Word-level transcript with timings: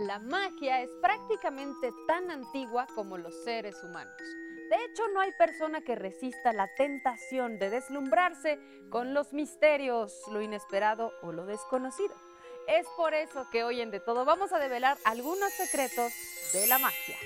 La 0.00 0.18
magia 0.18 0.80
es 0.80 0.88
prácticamente 1.02 1.92
tan 2.06 2.30
antigua 2.30 2.86
como 2.94 3.18
los 3.18 3.34
seres 3.44 3.84
humanos. 3.84 4.16
De 4.70 4.76
hecho, 4.86 5.06
no 5.12 5.20
hay 5.20 5.30
persona 5.32 5.82
que 5.82 5.94
resista 5.94 6.54
la 6.54 6.74
tentación 6.74 7.58
de 7.58 7.68
deslumbrarse 7.68 8.58
con 8.88 9.12
los 9.12 9.34
misterios, 9.34 10.22
lo 10.32 10.40
inesperado 10.40 11.12
o 11.20 11.32
lo 11.32 11.44
desconocido. 11.44 12.14
Es 12.66 12.86
por 12.96 13.12
eso 13.12 13.46
que 13.52 13.62
hoy 13.62 13.82
en 13.82 13.90
De 13.90 14.00
Todo 14.00 14.24
vamos 14.24 14.54
a 14.54 14.58
develar 14.58 14.96
algunos 15.04 15.52
secretos 15.52 16.14
de 16.54 16.66
la 16.66 16.78
magia. 16.78 17.16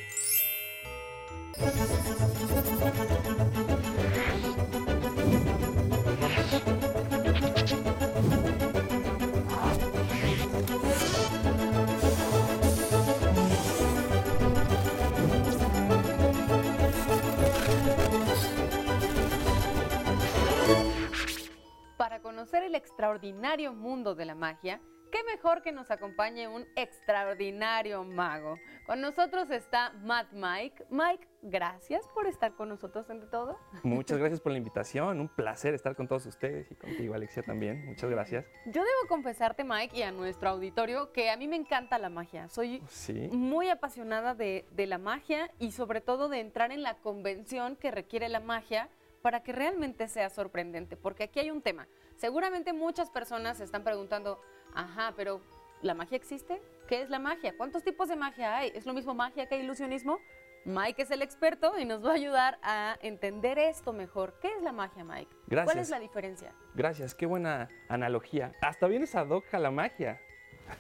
Conocer 22.54 22.68
el 22.70 22.76
extraordinario 22.76 23.72
mundo 23.72 24.14
de 24.14 24.24
la 24.26 24.36
magia, 24.36 24.80
qué 25.10 25.24
mejor 25.24 25.60
que 25.62 25.72
nos 25.72 25.90
acompañe 25.90 26.46
un 26.46 26.64
extraordinario 26.76 28.04
mago. 28.04 28.58
Con 28.86 29.00
nosotros 29.00 29.50
está 29.50 29.90
Matt 30.04 30.28
Mike. 30.32 30.84
Mike, 30.88 31.26
gracias 31.42 32.06
por 32.14 32.28
estar 32.28 32.54
con 32.54 32.68
nosotros 32.68 33.10
ante 33.10 33.26
todo. 33.26 33.58
Muchas 33.82 34.18
gracias 34.20 34.40
por 34.40 34.52
la 34.52 34.58
invitación, 34.58 35.18
un 35.18 35.28
placer 35.28 35.74
estar 35.74 35.96
con 35.96 36.06
todos 36.06 36.26
ustedes 36.26 36.70
y 36.70 36.76
contigo 36.76 37.14
Alexia 37.14 37.42
también. 37.42 37.84
Muchas 37.86 38.08
gracias. 38.08 38.44
Yo 38.66 38.82
debo 38.84 39.08
confesarte, 39.08 39.64
Mike, 39.64 39.96
y 39.98 40.02
a 40.02 40.12
nuestro 40.12 40.50
auditorio 40.50 41.10
que 41.10 41.30
a 41.30 41.36
mí 41.36 41.48
me 41.48 41.56
encanta 41.56 41.98
la 41.98 42.08
magia. 42.08 42.48
Soy 42.48 42.80
Sí. 42.86 43.14
muy 43.32 43.68
apasionada 43.68 44.36
de, 44.36 44.64
de 44.70 44.86
la 44.86 44.98
magia 44.98 45.50
y 45.58 45.72
sobre 45.72 46.00
todo 46.00 46.28
de 46.28 46.38
entrar 46.38 46.70
en 46.70 46.84
la 46.84 46.94
convención 46.98 47.74
que 47.74 47.90
requiere 47.90 48.28
la 48.28 48.38
magia 48.38 48.88
para 49.22 49.42
que 49.42 49.52
realmente 49.52 50.06
sea 50.06 50.28
sorprendente. 50.28 50.96
Porque 50.98 51.24
aquí 51.24 51.40
hay 51.40 51.50
un 51.50 51.62
tema. 51.62 51.88
Seguramente 52.16 52.72
muchas 52.72 53.10
personas 53.10 53.58
se 53.58 53.64
están 53.64 53.84
preguntando, 53.84 54.40
ajá, 54.74 55.12
pero 55.16 55.40
¿la 55.82 55.94
magia 55.94 56.16
existe? 56.16 56.60
¿Qué 56.88 57.02
es 57.02 57.10
la 57.10 57.18
magia? 57.18 57.56
¿Cuántos 57.56 57.82
tipos 57.82 58.08
de 58.08 58.16
magia 58.16 58.56
hay? 58.56 58.72
¿Es 58.74 58.86
lo 58.86 58.94
mismo 58.94 59.14
magia 59.14 59.46
que 59.46 59.58
ilusionismo? 59.58 60.18
Mike 60.64 61.02
es 61.02 61.10
el 61.10 61.20
experto 61.20 61.78
y 61.78 61.84
nos 61.84 62.04
va 62.04 62.12
a 62.12 62.14
ayudar 62.14 62.58
a 62.62 62.96
entender 63.02 63.58
esto 63.58 63.92
mejor. 63.92 64.38
¿Qué 64.40 64.48
es 64.56 64.62
la 64.62 64.72
magia, 64.72 65.04
Mike? 65.04 65.30
¿Cuál 65.30 65.64
Gracias. 65.66 65.76
es 65.76 65.90
la 65.90 66.00
diferencia? 66.00 66.54
Gracias, 66.74 67.14
qué 67.14 67.26
buena 67.26 67.68
analogía. 67.88 68.52
Hasta 68.62 68.86
vienes 68.86 69.14
ad 69.14 69.28
hoc 69.28 69.52
a 69.52 69.58
la 69.58 69.70
magia. 69.70 70.20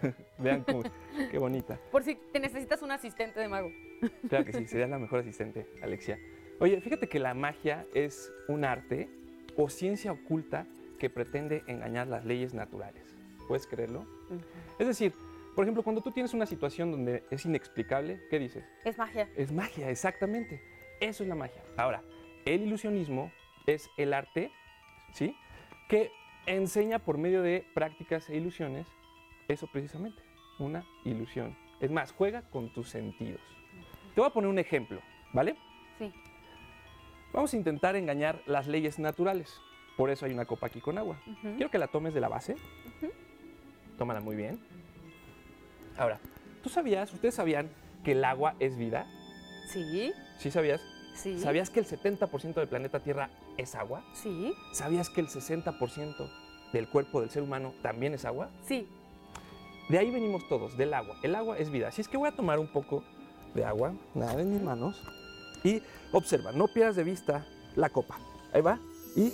Vean 0.38 0.62
cómo, 0.64 0.82
qué 1.30 1.38
bonita. 1.38 1.78
Por 1.90 2.02
si 2.02 2.14
te 2.14 2.40
necesitas 2.40 2.80
un 2.80 2.92
asistente 2.92 3.38
de 3.40 3.48
mago. 3.48 3.70
Claro 4.28 4.44
que 4.46 4.54
sí, 4.54 4.66
serías 4.66 4.88
la 4.88 4.98
mejor 4.98 5.20
asistente, 5.20 5.66
Alexia. 5.82 6.18
Oye, 6.60 6.80
fíjate 6.80 7.08
que 7.08 7.18
la 7.18 7.34
magia 7.34 7.86
es 7.92 8.32
un 8.48 8.64
arte 8.64 9.10
o 9.56 9.68
ciencia 9.68 10.12
oculta 10.12 10.66
que 11.04 11.10
pretende 11.10 11.62
engañar 11.66 12.06
las 12.06 12.24
leyes 12.24 12.54
naturales. 12.54 13.14
¿Puedes 13.46 13.66
creerlo? 13.66 14.06
Es 14.78 14.86
decir, 14.86 15.12
por 15.54 15.66
ejemplo, 15.66 15.82
cuando 15.82 16.00
tú 16.00 16.10
tienes 16.10 16.32
una 16.32 16.46
situación 16.46 16.90
donde 16.90 17.24
es 17.30 17.44
inexplicable, 17.44 18.22
¿qué 18.30 18.38
dices? 18.38 18.64
Es 18.86 18.96
magia. 18.96 19.28
Es 19.36 19.52
magia, 19.52 19.90
exactamente. 19.90 20.62
Eso 21.02 21.22
es 21.22 21.28
la 21.28 21.34
magia. 21.34 21.62
Ahora, 21.76 22.02
el 22.46 22.62
ilusionismo 22.62 23.30
es 23.66 23.90
el 23.98 24.14
arte, 24.14 24.50
¿sí? 25.12 25.36
Que 25.90 26.10
enseña 26.46 27.00
por 27.00 27.18
medio 27.18 27.42
de 27.42 27.66
prácticas 27.74 28.30
e 28.30 28.36
ilusiones 28.36 28.86
eso 29.46 29.66
precisamente, 29.66 30.22
una 30.58 30.86
ilusión. 31.04 31.54
Es 31.80 31.90
más, 31.90 32.12
juega 32.12 32.48
con 32.48 32.72
tus 32.72 32.88
sentidos. 32.88 33.42
Te 34.14 34.22
voy 34.22 34.30
a 34.30 34.32
poner 34.32 34.48
un 34.48 34.58
ejemplo, 34.58 35.02
¿vale? 35.34 35.54
Sí. 35.98 36.10
Vamos 37.34 37.52
a 37.52 37.58
intentar 37.58 37.94
engañar 37.94 38.40
las 38.46 38.66
leyes 38.68 38.98
naturales. 38.98 39.60
Por 39.96 40.10
eso 40.10 40.26
hay 40.26 40.32
una 40.32 40.44
copa 40.44 40.66
aquí 40.66 40.80
con 40.80 40.98
agua. 40.98 41.16
Quiero 41.42 41.70
que 41.70 41.78
la 41.78 41.86
tomes 41.88 42.14
de 42.14 42.20
la 42.20 42.28
base. 42.28 42.56
Tómala 43.98 44.20
muy 44.20 44.34
bien. 44.34 44.58
Ahora, 45.96 46.18
¿tú 46.62 46.68
sabías, 46.68 47.12
ustedes 47.12 47.34
sabían 47.34 47.70
que 48.02 48.12
el 48.12 48.24
agua 48.24 48.54
es 48.58 48.76
vida? 48.76 49.06
Sí, 49.72 50.12
¿Sí 50.38 50.50
sabías? 50.50 50.80
sí. 51.14 51.38
¿Sabías 51.38 51.70
que 51.70 51.78
el 51.80 51.86
70% 51.86 52.54
del 52.54 52.68
planeta 52.68 53.00
Tierra 53.00 53.30
es 53.56 53.74
agua? 53.76 54.04
Sí, 54.14 54.52
¿Sabías 54.72 55.08
que 55.10 55.20
el 55.20 55.28
60% 55.28 56.30
del 56.72 56.88
cuerpo 56.88 57.20
del 57.20 57.30
ser 57.30 57.42
humano 57.42 57.72
también 57.82 58.14
es 58.14 58.24
agua? 58.24 58.50
sí. 58.66 58.88
De 59.90 59.98
ahí 59.98 60.10
venimos 60.10 60.48
todos, 60.48 60.78
del 60.78 60.94
agua. 60.94 61.14
El 61.22 61.34
agua 61.34 61.58
es 61.58 61.68
vida. 61.70 61.88
Así 61.88 62.00
es 62.00 62.08
que 62.08 62.16
voy 62.16 62.26
a 62.26 62.32
tomar 62.32 62.58
un 62.58 62.68
poco 62.68 63.04
de 63.54 63.66
agua, 63.66 63.92
nada 64.14 64.40
en 64.40 64.50
mis 64.50 64.62
manos, 64.62 64.98
y 65.62 65.82
observa, 66.10 66.52
no 66.52 66.68
pierdas 66.68 66.96
de 66.96 67.04
vista 67.04 67.46
la 67.76 67.90
copa. 67.90 68.18
Ahí 68.54 68.62
va. 68.62 68.78
Y 69.14 69.30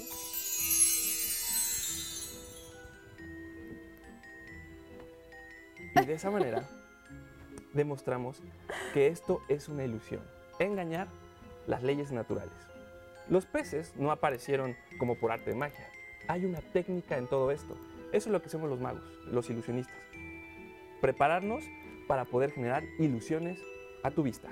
de 6.11 6.17
esa 6.17 6.31
manera 6.33 6.65
demostramos 7.73 8.43
que 8.93 9.07
esto 9.07 9.43
es 9.49 9.69
una 9.69 9.85
ilusión, 9.85 10.21
engañar 10.59 11.07
las 11.69 11.85
leyes 11.85 12.11
naturales. 12.11 12.53
Los 13.29 13.47
peces 13.47 13.95
no 13.95 14.11
aparecieron 14.11 14.75
como 14.99 15.15
por 15.15 15.31
arte 15.31 15.51
de 15.51 15.57
magia. 15.57 15.89
Hay 16.27 16.45
una 16.45 16.61
técnica 16.73 17.17
en 17.17 17.29
todo 17.29 17.53
esto. 17.53 17.77
Eso 18.11 18.29
es 18.29 18.33
lo 18.33 18.41
que 18.41 18.49
hacemos 18.49 18.69
los 18.69 18.81
magos, 18.81 19.05
los 19.31 19.49
ilusionistas. 19.51 19.95
Prepararnos 21.01 21.63
para 22.09 22.25
poder 22.25 22.51
generar 22.51 22.83
ilusiones 22.99 23.61
a 24.03 24.11
tu 24.11 24.25
vista. 24.25 24.49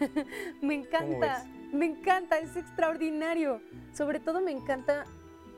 Me 0.62 0.74
encanta, 0.74 1.44
me 1.70 1.84
encanta, 1.84 2.38
es 2.38 2.56
extraordinario. 2.56 3.60
Sobre 3.92 4.20
todo 4.20 4.40
me 4.40 4.52
encanta 4.52 5.04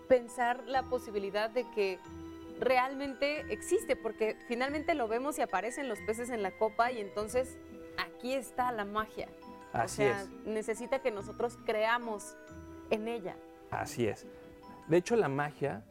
pensar 0.09 0.65
la 0.67 0.83
posibilidad 0.83 1.51
de 1.51 1.71
que 1.71 2.01
realmente 2.61 3.41
existe, 3.53 3.97
porque 3.97 4.37
finalmente 4.47 4.95
lo 4.95 5.09
vemos 5.09 5.39
y 5.39 5.43
aparecen 5.43 5.89
los 5.89 6.01
peces 6.01 6.31
en 6.31 6.43
la 6.43 6.51
copa 6.57 6.91
y 6.93 7.01
entonces 7.01 7.59
aquí 7.97 8.35
está 8.35 8.73
la 8.73 8.85
magia. 8.85 9.29
Así 9.73 10.03
o 10.03 10.07
sea, 10.07 10.23
es. 10.23 10.31
necesita 10.47 11.01
que 11.01 11.11
nosotros 11.11 11.59
creamos 11.65 12.37
en 12.91 13.09
ella. 13.09 13.37
Así 13.71 14.07
es. 14.07 14.27
De 14.89 14.97
hecho, 14.97 15.17
la 15.17 15.29
magia, 15.29 15.85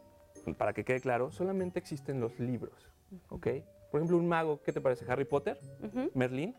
para 0.57 0.73
que 0.73 0.83
quede 0.83 0.99
claro, 0.99 1.31
solamente 1.31 1.77
existe 1.79 2.11
en 2.11 2.19
los 2.19 2.39
libros. 2.39 2.89
¿Ok? 3.29 3.47
Por 3.91 3.99
ejemplo, 4.01 4.17
un 4.17 4.27
mago, 4.27 4.61
¿qué 4.63 4.73
te 4.73 4.81
parece? 4.81 5.09
Harry 5.09 5.25
Potter, 5.25 5.57
Ujú, 5.81 6.11
Merlín, 6.13 6.55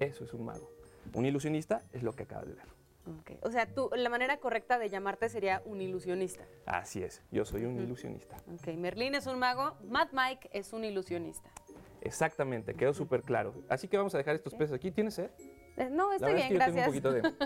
eso 0.00 0.24
es 0.24 0.32
un 0.32 0.44
mago. 0.44 0.70
Un 1.12 1.26
ilusionista 1.26 1.82
es 1.92 2.02
lo 2.02 2.12
que 2.12 2.22
acabas 2.22 2.46
de 2.48 2.54
ver. 2.54 2.66
O 3.42 3.50
sea, 3.50 3.66
tú, 3.66 3.90
la 3.94 4.08
manera 4.08 4.38
correcta 4.38 4.78
de 4.78 4.88
llamarte 4.88 5.28
sería 5.28 5.60
un 5.66 5.80
ilusionista. 5.80 6.44
Así 6.66 7.02
es, 7.02 7.22
yo 7.30 7.44
soy 7.44 7.64
un 7.66 7.78
ilusionista. 7.78 8.36
Ok, 8.52 8.68
Merlín 8.76 9.14
es 9.14 9.26
un 9.26 9.38
mago, 9.38 9.76
Matt 9.88 10.10
Mike 10.12 10.48
es 10.52 10.72
un 10.72 10.84
ilusionista. 10.84 11.50
Exactamente, 12.00 12.74
quedó 12.74 12.92
súper 12.94 13.22
claro. 13.22 13.54
Así 13.68 13.88
que 13.88 13.96
vamos 13.96 14.14
a 14.14 14.18
dejar 14.18 14.34
estos 14.34 14.54
peces 14.54 14.74
aquí. 14.74 14.90
¿Tienes 14.90 15.14
sed? 15.14 15.30
Eh, 15.76 15.88
No, 15.90 16.12
estoy 16.12 16.34
bien, 16.34 16.44
es 16.46 16.48
que 16.48 16.54
gracias. 16.54 16.86
yo 16.86 17.02
tengo 17.02 17.18
un 17.18 17.32
poquito 17.32 17.44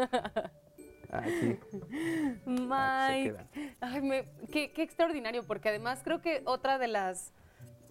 de... 0.00 0.50
aquí, 1.10 1.50
aquí 1.50 2.40
Mike, 2.46 3.32
quedan. 3.32 3.48
ay, 3.80 4.00
me- 4.02 4.24
qué, 4.50 4.72
qué 4.72 4.82
extraordinario, 4.82 5.42
porque 5.46 5.68
además 5.70 6.00
creo 6.04 6.20
que 6.22 6.42
otra 6.44 6.78
de 6.78 6.88
las, 6.88 7.32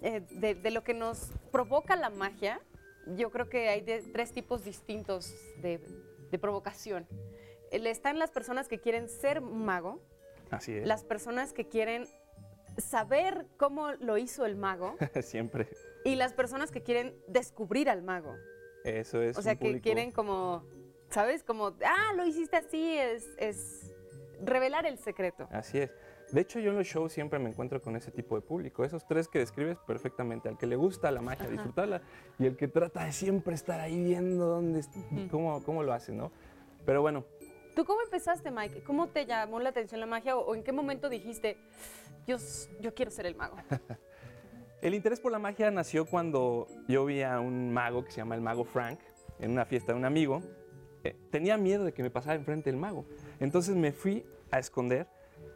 eh, 0.01 0.21
de, 0.31 0.55
de 0.55 0.71
lo 0.71 0.83
que 0.83 0.93
nos 0.93 1.31
provoca 1.51 1.95
la 1.95 2.09
magia, 2.09 2.59
yo 3.17 3.29
creo 3.31 3.49
que 3.49 3.69
hay 3.69 3.81
de- 3.81 4.01
tres 4.13 4.31
tipos 4.33 4.63
distintos 4.63 5.33
de, 5.61 5.79
de 6.31 6.39
provocación. 6.39 7.07
Están 7.71 8.17
las 8.19 8.31
personas 8.31 8.67
que 8.67 8.79
quieren 8.79 9.07
ser 9.09 9.41
mago, 9.41 10.01
Así 10.49 10.73
es, 10.75 10.87
las 10.87 11.03
personas 11.03 11.53
que 11.53 11.67
quieren 11.67 12.05
saber 12.77 13.45
cómo 13.57 13.91
lo 13.93 14.17
hizo 14.17 14.45
el 14.45 14.55
mago 14.55 14.95
siempre. 15.21 15.67
y 16.03 16.15
las 16.15 16.33
personas 16.33 16.71
que 16.71 16.81
quieren 16.81 17.15
descubrir 17.27 17.89
al 17.89 18.01
mago. 18.01 18.35
Eso 18.83 19.21
es 19.21 19.37
O 19.37 19.41
sea, 19.41 19.53
un 19.53 19.57
que 19.59 19.65
público- 19.65 19.83
quieren 19.83 20.11
como, 20.11 20.65
¿sabes? 21.09 21.43
Como, 21.43 21.75
ah, 21.85 22.13
lo 22.15 22.25
hiciste 22.25 22.55
así, 22.57 22.97
es, 22.97 23.29
es 23.37 23.93
revelar 24.43 24.85
el 24.85 24.97
secreto. 24.97 25.47
Así 25.51 25.77
es. 25.79 25.91
De 26.31 26.41
hecho, 26.41 26.59
yo 26.59 26.71
en 26.71 26.77
los 26.77 26.87
shows 26.87 27.11
siempre 27.11 27.39
me 27.39 27.49
encuentro 27.49 27.81
con 27.81 27.95
ese 27.95 28.11
tipo 28.11 28.35
de 28.35 28.41
público. 28.41 28.85
Esos 28.85 29.05
tres 29.05 29.27
que 29.27 29.39
describes 29.39 29.77
perfectamente. 29.85 30.47
Al 30.49 30.57
que 30.57 30.65
le 30.65 30.75
gusta 30.75 31.11
la 31.11 31.21
magia, 31.21 31.43
Ajá. 31.43 31.51
disfrutarla. 31.51 32.01
Y 32.39 32.45
el 32.45 32.55
que 32.55 32.67
trata 32.67 33.03
de 33.03 33.11
siempre 33.11 33.53
estar 33.53 33.79
ahí 33.79 34.01
viendo 34.01 34.45
dónde, 34.45 34.81
cómo, 35.29 35.61
cómo 35.63 35.83
lo 35.83 35.93
hace, 35.93 36.13
¿no? 36.13 36.31
Pero 36.85 37.01
bueno, 37.01 37.25
¿Tú 37.75 37.85
cómo 37.85 38.01
empezaste, 38.01 38.51
Mike? 38.51 38.83
¿Cómo 38.83 39.07
te 39.07 39.25
llamó 39.25 39.59
la 39.61 39.69
atención 39.69 40.01
la 40.01 40.05
magia 40.05 40.35
o, 40.35 40.41
o 40.41 40.55
en 40.55 40.63
qué 40.63 40.73
momento 40.73 41.07
dijiste, 41.07 41.57
yo, 42.27 42.35
yo 42.81 42.93
quiero 42.93 43.11
ser 43.11 43.25
el 43.25 43.35
mago? 43.35 43.55
el 44.81 44.93
interés 44.93 45.21
por 45.21 45.31
la 45.31 45.39
magia 45.39 45.71
nació 45.71 46.05
cuando 46.05 46.67
yo 46.89 47.05
vi 47.05 47.21
a 47.21 47.39
un 47.39 47.71
mago 47.71 48.03
que 48.03 48.11
se 48.11 48.17
llama 48.17 48.35
el 48.35 48.41
mago 48.41 48.65
Frank 48.65 48.99
en 49.39 49.51
una 49.51 49.65
fiesta 49.65 49.93
de 49.93 49.99
un 49.99 50.05
amigo. 50.05 50.41
Eh, 51.05 51.15
tenía 51.31 51.57
miedo 51.57 51.85
de 51.85 51.93
que 51.93 52.03
me 52.03 52.09
pasara 52.09 52.35
enfrente 52.35 52.69
del 52.69 52.79
mago. 52.79 53.05
Entonces 53.39 53.75
me 53.75 53.93
fui 53.93 54.25
a 54.51 54.59
esconder 54.59 55.07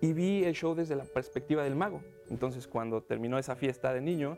y 0.02 0.14
vi 0.14 0.44
el 0.44 0.54
show 0.54 0.76
desde 0.76 0.96
la 0.96 1.04
perspectiva 1.06 1.64
del 1.64 1.76
mago. 1.76 2.02
Entonces 2.30 2.68
cuando 2.68 3.02
terminó 3.04 3.38
esa 3.38 3.56
fiesta 3.56 3.94
de 3.94 4.02
niño, 4.02 4.38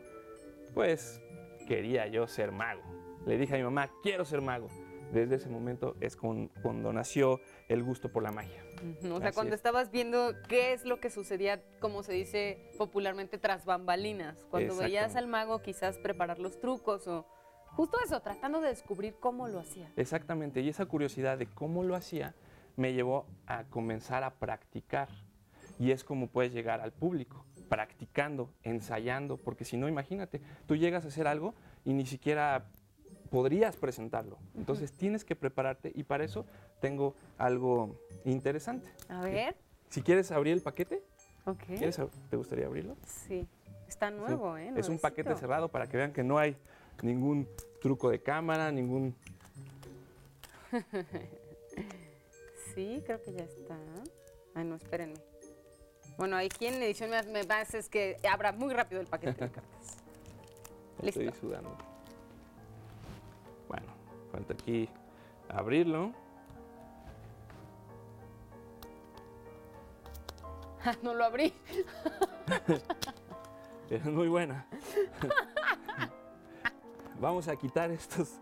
pues 0.74 1.20
quería 1.66 2.06
yo 2.06 2.26
ser 2.26 2.52
mago. 2.52 2.82
Le 3.26 3.36
dije 3.38 3.54
a 3.54 3.58
mi 3.58 3.64
mamá, 3.64 3.90
quiero 4.02 4.24
ser 4.24 4.40
mago. 4.40 4.68
Desde 5.12 5.36
ese 5.36 5.48
momento 5.48 5.96
es 6.00 6.16
con- 6.16 6.48
cuando 6.62 6.92
nació 6.92 7.40
el 7.68 7.82
gusto 7.82 8.10
por 8.12 8.22
la 8.22 8.30
magia. 8.30 8.62
O 9.10 9.18
sea, 9.18 9.28
Así 9.28 9.34
cuando 9.34 9.54
es. 9.54 9.58
estabas 9.58 9.90
viendo 9.90 10.34
qué 10.48 10.74
es 10.74 10.84
lo 10.84 11.00
que 11.00 11.08
sucedía, 11.10 11.62
como 11.80 12.02
se 12.02 12.12
dice 12.12 12.70
popularmente, 12.76 13.38
tras 13.38 13.64
bambalinas. 13.64 14.44
Cuando 14.50 14.76
veías 14.76 15.16
al 15.16 15.26
mago 15.26 15.62
quizás 15.62 15.96
preparar 15.98 16.38
los 16.38 16.60
trucos 16.60 17.08
o 17.08 17.26
justo 17.70 17.96
eso, 18.04 18.20
tratando 18.20 18.60
de 18.60 18.68
descubrir 18.68 19.14
cómo 19.18 19.48
lo 19.48 19.60
hacía. 19.60 19.90
Exactamente, 19.96 20.60
y 20.60 20.68
esa 20.68 20.84
curiosidad 20.86 21.38
de 21.38 21.46
cómo 21.46 21.82
lo 21.84 21.94
hacía 21.96 22.34
me 22.76 22.92
llevó 22.92 23.26
a 23.46 23.64
comenzar 23.64 24.24
a 24.24 24.34
practicar. 24.34 25.08
Y 25.78 25.90
es 25.92 26.04
como 26.04 26.28
puedes 26.28 26.52
llegar 26.52 26.80
al 26.80 26.92
público, 26.92 27.44
practicando, 27.68 28.50
ensayando, 28.62 29.36
porque 29.36 29.64
si 29.64 29.76
no, 29.76 29.88
imagínate, 29.88 30.40
tú 30.66 30.76
llegas 30.76 31.04
a 31.04 31.08
hacer 31.08 31.26
algo 31.26 31.54
y 31.84 31.92
ni 31.92 32.06
siquiera 32.06 32.64
podrías 33.30 33.76
presentarlo. 33.76 34.38
Entonces 34.56 34.92
tienes 34.92 35.24
que 35.24 35.36
prepararte 35.36 35.92
y 35.94 36.02
para 36.04 36.24
eso 36.24 36.46
tengo 36.80 37.14
algo 37.36 37.96
interesante. 38.24 38.88
A 39.08 39.22
ver, 39.22 39.54
Si 39.90 40.02
quieres 40.02 40.30
abrir 40.32 40.54
el 40.54 40.60
paquete, 40.62 41.02
ok. 41.46 41.62
¿quieres 41.76 41.98
ab- 41.98 42.10
¿te 42.30 42.36
gustaría 42.36 42.66
abrirlo? 42.66 42.96
Sí, 43.06 43.46
está 43.86 44.10
nuevo, 44.10 44.56
¿eh? 44.58 44.72
Es 44.76 44.88
un 44.88 44.98
paquete 44.98 45.34
cerrado 45.36 45.68
para 45.68 45.88
que 45.88 45.96
vean 45.96 46.12
que 46.12 46.22
no 46.24 46.38
hay 46.38 46.56
ningún 47.02 47.46
truco 47.80 48.10
de 48.10 48.20
cámara, 48.20 48.72
ningún... 48.72 49.14
Sí, 52.74 53.02
creo 53.06 53.20
que 53.22 53.32
ya 53.32 53.44
está. 53.44 53.76
Ay, 54.54 54.64
no, 54.64 54.76
espérenme. 54.76 55.14
Bueno, 56.18 56.36
aquí 56.36 56.66
en 56.66 56.82
edición 56.82 57.10
me, 57.10 57.44
vas 57.44 57.72
es 57.74 57.88
que 57.88 58.18
abra 58.28 58.50
muy 58.50 58.74
rápido 58.74 59.00
el 59.00 59.06
paquete 59.06 59.44
de 59.44 59.52
cartas. 59.52 60.02
Estoy 61.02 61.32
sudando. 61.40 61.78
Bueno, 63.68 63.86
falta 64.32 64.52
aquí 64.52 64.88
abrirlo. 65.48 66.12
no 71.02 71.14
lo 71.14 71.24
abrí. 71.24 71.54
Es 73.90 74.04
muy 74.04 74.28
buena. 74.28 74.66
Vamos 77.20 77.48
a 77.48 77.56
quitar 77.56 77.90
estos. 77.90 78.38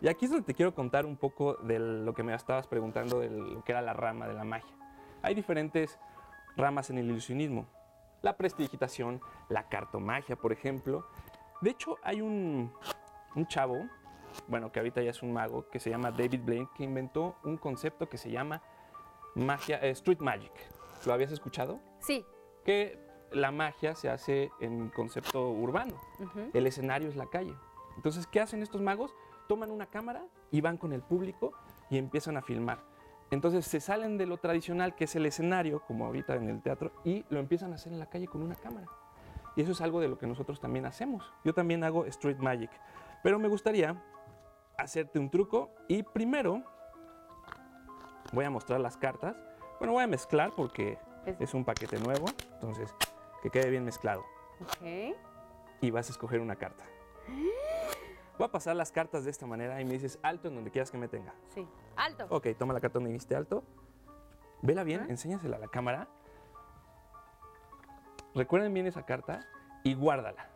Y 0.00 0.06
aquí 0.06 0.26
es 0.26 0.30
donde 0.30 0.46
te 0.46 0.54
quiero 0.54 0.72
contar 0.72 1.04
un 1.04 1.16
poco 1.16 1.54
de 1.54 1.80
lo 1.80 2.14
que 2.14 2.22
me 2.22 2.32
estabas 2.32 2.68
preguntando 2.68 3.18
de 3.18 3.28
lo 3.28 3.64
que 3.64 3.72
era 3.72 3.82
la 3.82 3.92
rama 3.92 4.28
de 4.28 4.34
la 4.34 4.44
magia. 4.44 4.81
Hay 5.22 5.34
diferentes 5.34 5.98
ramas 6.56 6.90
en 6.90 6.98
el 6.98 7.06
ilusionismo. 7.10 7.66
La 8.22 8.36
prestidigitación, 8.36 9.20
la 9.48 9.68
cartomagia, 9.68 10.36
por 10.36 10.52
ejemplo. 10.52 11.06
De 11.60 11.70
hecho, 11.70 11.96
hay 12.02 12.20
un, 12.20 12.72
un 13.34 13.46
chavo, 13.46 13.86
bueno, 14.48 14.70
que 14.72 14.80
ahorita 14.80 15.02
ya 15.02 15.10
es 15.10 15.22
un 15.22 15.32
mago, 15.32 15.68
que 15.70 15.80
se 15.80 15.90
llama 15.90 16.10
David 16.10 16.40
Blaine, 16.44 16.68
que 16.76 16.84
inventó 16.84 17.36
un 17.44 17.56
concepto 17.56 18.08
que 18.08 18.18
se 18.18 18.30
llama 18.30 18.62
magia, 19.34 19.78
eh, 19.82 19.90
street 19.90 20.18
magic. 20.20 20.52
¿Lo 21.06 21.12
habías 21.12 21.32
escuchado? 21.32 21.80
Sí. 22.00 22.24
que 22.64 22.98
la 23.32 23.50
magia 23.50 23.94
se 23.94 24.10
hace 24.10 24.50
en 24.60 24.90
concepto 24.90 25.50
urbano. 25.50 25.94
El 26.52 26.66
escenario 26.66 27.08
es 27.08 27.16
la 27.16 27.26
calle. 27.26 27.54
Entonces, 27.96 28.26
¿qué 28.26 28.40
hacen 28.40 28.62
estos 28.62 28.82
magos? 28.82 29.14
Toman 29.48 29.70
una 29.70 29.86
cámara 29.86 30.22
y 30.50 30.60
van 30.60 30.76
con 30.76 30.92
el 30.92 31.00
público 31.00 31.52
y 31.90 31.96
empiezan 31.98 32.36
a 32.36 32.42
filmar. 32.42 32.78
Entonces 33.32 33.66
se 33.66 33.80
salen 33.80 34.18
de 34.18 34.26
lo 34.26 34.36
tradicional 34.36 34.94
que 34.94 35.04
es 35.04 35.16
el 35.16 35.24
escenario, 35.24 35.80
como 35.86 36.04
ahorita 36.04 36.34
en 36.36 36.50
el 36.50 36.60
teatro, 36.60 36.92
y 37.02 37.24
lo 37.30 37.40
empiezan 37.40 37.72
a 37.72 37.76
hacer 37.76 37.90
en 37.92 37.98
la 37.98 38.06
calle 38.06 38.28
con 38.28 38.42
una 38.42 38.54
cámara. 38.54 38.86
Y 39.56 39.62
eso 39.62 39.72
es 39.72 39.80
algo 39.80 40.00
de 40.00 40.08
lo 40.08 40.18
que 40.18 40.26
nosotros 40.26 40.60
también 40.60 40.84
hacemos. 40.84 41.32
Yo 41.42 41.54
también 41.54 41.82
hago 41.82 42.04
street 42.04 42.36
magic. 42.38 42.70
Pero 43.22 43.38
me 43.38 43.48
gustaría 43.48 44.00
hacerte 44.76 45.18
un 45.18 45.30
truco 45.30 45.70
y 45.88 46.02
primero 46.02 46.62
voy 48.32 48.44
a 48.44 48.50
mostrar 48.50 48.80
las 48.80 48.96
cartas. 48.98 49.34
Bueno, 49.78 49.94
voy 49.94 50.04
a 50.04 50.06
mezclar 50.06 50.52
porque 50.56 50.98
Es- 51.24 51.40
es 51.40 51.54
un 51.54 51.64
paquete 51.64 51.98
nuevo, 52.00 52.26
entonces 52.54 52.94
que 53.42 53.48
quede 53.50 53.70
bien 53.70 53.84
mezclado. 53.84 54.22
Ok. 54.60 55.16
Y 55.80 55.90
vas 55.90 56.08
a 56.08 56.12
escoger 56.12 56.40
una 56.40 56.56
carta. 56.56 56.84
Voy 58.38 58.46
a 58.46 58.50
pasar 58.50 58.74
las 58.76 58.90
cartas 58.90 59.24
de 59.24 59.30
esta 59.30 59.46
manera 59.46 59.80
y 59.80 59.84
me 59.84 59.92
dices 59.92 60.18
alto 60.22 60.48
en 60.48 60.54
donde 60.56 60.70
quieras 60.70 60.90
que 60.90 60.98
me 60.98 61.06
tenga. 61.08 61.34
Sí. 61.54 61.66
Alto. 61.96 62.26
Ok, 62.30 62.48
toma 62.58 62.74
la 62.74 62.80
carta 62.80 62.98
donde 62.98 63.12
viste 63.12 63.34
alto. 63.34 63.62
Vela 64.62 64.84
bien, 64.84 65.06
enséñasela 65.10 65.56
a 65.56 65.60
la 65.60 65.68
cámara. 65.68 66.08
Recuerden 68.34 68.72
bien 68.72 68.86
esa 68.86 69.04
carta 69.04 69.46
y 69.82 69.94
guárdala. 69.94 70.48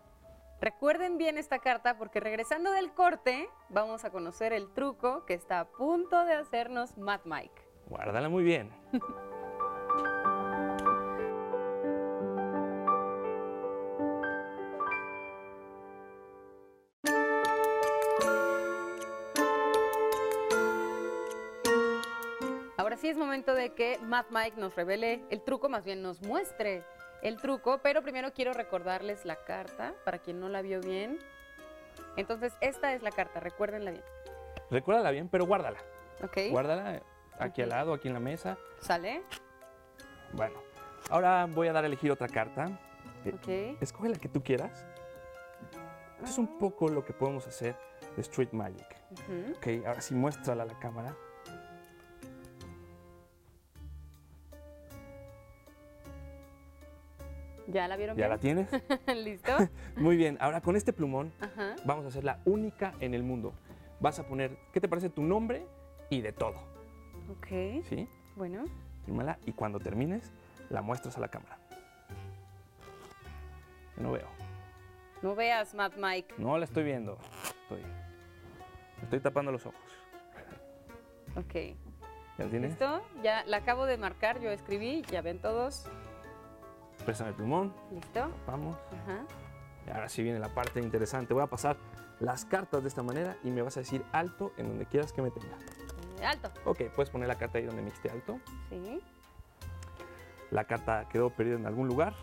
Recuerden 0.60 1.18
bien 1.18 1.36
esta 1.36 1.58
carta 1.58 1.98
porque 1.98 2.18
regresando 2.20 2.70
del 2.72 2.92
corte 2.92 3.48
vamos 3.68 4.04
a 4.04 4.10
conocer 4.10 4.52
el 4.52 4.72
truco 4.72 5.26
que 5.26 5.34
está 5.34 5.60
a 5.60 5.64
punto 5.66 6.24
de 6.24 6.34
hacernos 6.34 6.96
Mad 6.96 7.20
Mike. 7.24 7.62
Guárdala 7.88 8.28
muy 8.28 8.42
bien. 8.42 8.70
que 23.76 23.98
Mad 23.98 24.26
Mike 24.30 24.56
nos 24.60 24.74
revele 24.74 25.22
el 25.30 25.40
truco, 25.42 25.68
más 25.68 25.84
bien 25.84 26.02
nos 26.02 26.20
muestre 26.22 26.82
el 27.22 27.36
truco, 27.40 27.78
pero 27.82 28.02
primero 28.02 28.32
quiero 28.32 28.52
recordarles 28.52 29.24
la 29.24 29.36
carta 29.44 29.94
para 30.04 30.18
quien 30.18 30.40
no 30.40 30.48
la 30.48 30.62
vio 30.62 30.80
bien. 30.80 31.18
Entonces, 32.16 32.52
esta 32.60 32.92
es 32.94 33.02
la 33.02 33.10
carta, 33.10 33.40
recuérdenla 33.40 33.90
bien. 33.92 34.04
Recuérdala 34.70 35.10
bien, 35.12 35.28
pero 35.28 35.46
guárdala. 35.46 35.78
¿Ok? 36.22 36.50
Guárdala 36.50 37.02
aquí 37.38 37.62
al 37.62 37.68
Ok. 37.68 37.74
lado, 37.74 37.94
aquí 37.94 38.08
en 38.08 38.14
la 38.14 38.20
mesa. 38.20 38.58
¿Sale? 38.80 39.22
Bueno, 40.32 40.58
ahora 41.10 41.46
voy 41.46 41.68
a 41.68 41.72
dar 41.72 41.84
a 41.84 41.86
elegir 41.86 42.10
otra 42.10 42.28
carta. 42.28 42.78
Eh, 43.24 43.32
Ok. 43.34 43.82
Escoge 43.82 44.08
la 44.08 44.18
que 44.18 44.28
tú 44.28 44.42
quieras. 44.42 44.84
Esto 46.18 46.24
es 46.30 46.38
un 46.38 46.58
poco 46.58 46.88
lo 46.88 47.04
que 47.04 47.12
podemos 47.12 47.46
hacer 47.46 47.76
de 48.14 48.22
Street 48.22 48.50
Magic. 48.52 48.86
Ujú. 49.12 49.52
Ok, 49.56 49.86
ahora 49.86 50.00
sí 50.00 50.14
muéstrala 50.14 50.62
a 50.62 50.66
la 50.66 50.78
cámara. 50.78 51.14
¿Ya 57.68 57.88
la 57.88 57.96
vieron 57.96 58.16
¿Ya 58.16 58.28
la 58.28 58.38
tienes? 58.38 58.68
¿Listo? 59.14 59.52
Muy 59.96 60.16
bien, 60.16 60.36
ahora 60.40 60.60
con 60.60 60.76
este 60.76 60.92
plumón 60.92 61.32
Ajá. 61.40 61.76
vamos 61.84 62.04
a 62.04 62.08
hacer 62.08 62.24
la 62.24 62.40
única 62.44 62.94
en 63.00 63.14
el 63.14 63.22
mundo. 63.22 63.52
Vas 64.00 64.18
a 64.18 64.26
poner, 64.26 64.56
¿qué 64.72 64.80
te 64.80 64.88
parece 64.88 65.08
tu 65.10 65.22
nombre? 65.22 65.66
Y 66.10 66.20
de 66.20 66.32
todo, 66.32 66.54
Ok. 67.30 67.82
¿sí? 67.88 68.08
Bueno. 68.36 68.64
Fírmala 69.04 69.38
y 69.46 69.52
cuando 69.52 69.80
termines 69.80 70.32
la 70.70 70.82
muestras 70.82 71.16
a 71.16 71.20
la 71.20 71.28
cámara. 71.28 71.58
No 73.96 74.12
veo. 74.12 74.28
No 75.22 75.34
veas, 75.34 75.74
Mad 75.74 75.92
Mike. 75.96 76.34
No 76.38 76.58
la 76.58 76.64
estoy 76.64 76.84
viendo. 76.84 77.18
Estoy, 77.62 77.82
estoy 79.02 79.20
tapando 79.20 79.50
los 79.50 79.64
ojos. 79.66 79.80
Ok. 81.36 81.76
¿Ya? 82.38 82.44
¿Listo? 82.58 83.02
Ya 83.22 83.44
la 83.46 83.56
acabo 83.58 83.86
de 83.86 83.96
marcar, 83.96 84.40
yo 84.40 84.50
escribí, 84.50 85.02
ya 85.10 85.22
ven 85.22 85.40
todos. 85.40 85.88
Préstame 87.06 87.30
el 87.30 87.36
plumón. 87.36 87.72
¿Listo? 87.92 88.28
Vamos. 88.46 88.76
Ajá. 89.04 89.24
Y 89.86 89.90
ahora 89.90 90.08
sí 90.08 90.24
viene 90.24 90.40
la 90.40 90.48
parte 90.48 90.80
interesante. 90.80 91.32
Voy 91.32 91.44
a 91.44 91.46
pasar 91.46 91.76
las 92.18 92.44
cartas 92.44 92.82
de 92.82 92.88
esta 92.88 93.04
manera 93.04 93.36
y 93.44 93.50
me 93.50 93.62
vas 93.62 93.76
a 93.76 93.80
decir 93.80 94.04
alto 94.10 94.52
en 94.56 94.68
donde 94.68 94.86
quieras 94.86 95.12
que 95.12 95.22
me 95.22 95.30
tenga. 95.30 95.56
Alto. 96.24 96.50
Ok, 96.64 96.82
puedes 96.96 97.08
poner 97.10 97.28
la 97.28 97.36
carta 97.36 97.58
ahí 97.58 97.64
donde 97.64 97.82
me 97.82 97.86
dijiste 97.86 98.10
alto. 98.10 98.40
Sí. 98.68 99.00
La 100.50 100.64
carta 100.64 101.08
quedó 101.08 101.30
perdida 101.30 101.54
en 101.54 101.66
algún 101.66 101.86
lugar. 101.86 102.14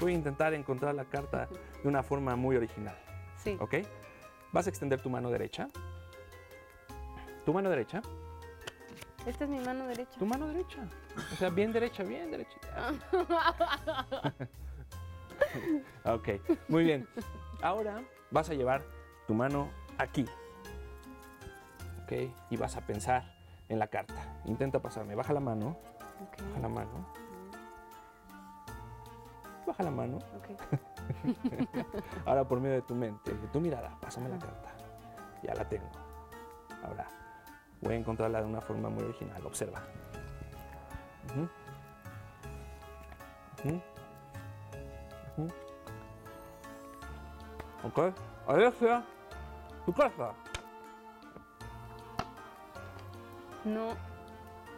Voy 0.00 0.12
a 0.12 0.14
intentar 0.16 0.52
encontrar 0.52 0.96
la 0.96 1.04
carta 1.04 1.48
de 1.82 1.88
una 1.88 2.02
forma 2.02 2.34
muy 2.34 2.56
original. 2.56 2.96
Sí. 3.36 3.56
¿Ok? 3.60 3.74
Vas 4.50 4.66
a 4.66 4.70
extender 4.70 5.00
tu 5.00 5.10
mano 5.10 5.30
derecha. 5.30 5.68
Tu 7.44 7.52
mano 7.52 7.70
derecha. 7.70 8.02
Esta 9.26 9.44
es 9.44 9.50
mi 9.50 9.60
mano 9.60 9.86
derecha. 9.86 10.18
Tu 10.18 10.26
mano 10.26 10.48
derecha. 10.48 10.78
O 11.32 11.36
sea, 11.36 11.50
bien 11.50 11.72
derecha, 11.72 12.02
bien 12.02 12.30
derechita. 12.30 12.92
Ok, 16.04 16.28
muy 16.68 16.84
bien. 16.84 17.06
Ahora 17.62 18.02
vas 18.30 18.48
a 18.50 18.54
llevar 18.54 18.82
tu 19.26 19.34
mano 19.34 19.68
aquí. 19.98 20.26
Ok, 22.02 22.12
y 22.50 22.56
vas 22.56 22.76
a 22.76 22.80
pensar 22.80 23.34
en 23.68 23.78
la 23.78 23.88
carta. 23.88 24.14
Intenta 24.46 24.80
pasarme. 24.80 25.14
Baja 25.14 25.32
la 25.32 25.40
mano. 25.40 25.76
Ok. 26.22 26.42
Baja 26.48 26.60
la 26.60 26.68
mano. 26.68 27.06
Baja 29.66 29.82
la 29.82 29.90
mano. 29.90 30.16
ok. 30.16 30.48
Ahora 32.26 32.44
por 32.44 32.60
medio 32.60 32.76
de 32.76 32.82
tu 32.82 32.94
mente, 32.94 33.32
de 33.32 33.48
tu 33.48 33.60
mirada, 33.60 33.96
pásame 34.00 34.28
la 34.28 34.38
carta. 34.38 34.70
Ya 35.42 35.54
la 35.54 35.68
tengo. 35.68 35.90
Ahora 36.82 37.06
voy 37.82 37.94
a 37.94 37.96
encontrarla 37.98 38.40
de 38.40 38.46
una 38.46 38.60
forma 38.60 38.88
muy 38.88 39.04
original. 39.04 39.44
Observa. 39.44 39.82
Ujú. 41.30 41.48
Ujú. 45.36 45.48
Ok. 47.84 48.14
Alexia, 48.46 49.04
tu 49.84 49.92
casa. 49.92 50.32
No, 53.64 53.94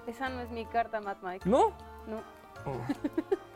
esa 0.06 0.28
no 0.28 0.40
es 0.40 0.50
mi 0.50 0.66
carta, 0.66 1.00
Matt 1.00 1.23
Mike. 1.23 1.49
¿No? 1.49 1.73
No. 2.06 2.23
Oh. 2.66 2.76